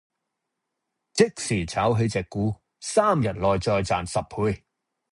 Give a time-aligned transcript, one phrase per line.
[1.13, 4.63] 即時炒起隻股，三日內再賺十倍